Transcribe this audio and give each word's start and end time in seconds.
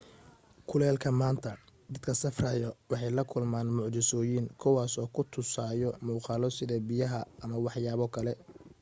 kuleelka 0.69 1.09
maanta 1.19 1.49
dadka 1.93 2.11
safrayo 2.21 2.69
waxay 2.91 3.11
la 3.17 3.23
kulmaan 3.31 3.69
mucjisoyin 3.77 4.45
kuwaas 4.61 4.93
oo 5.01 5.07
ku 5.15 5.21
tusayo 5.33 5.89
muqaalo 6.05 6.47
sida 6.57 6.75
biyaha 6.87 7.19
ama 7.43 7.55
wax 7.63 7.75
yaabo 7.85 8.05
kale 8.15 8.33